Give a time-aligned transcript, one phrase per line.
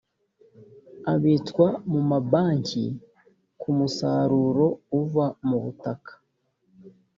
[1.13, 2.85] abitswa mu mabanki
[3.59, 4.65] ku musaruro
[5.01, 6.11] uva mubutaka